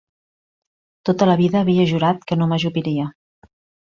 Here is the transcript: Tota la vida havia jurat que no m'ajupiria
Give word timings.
Tota 1.09 1.27
la 1.31 1.35
vida 1.41 1.59
havia 1.59 1.85
jurat 1.91 2.23
que 2.31 2.39
no 2.39 2.47
m'ajupiria 2.53 3.07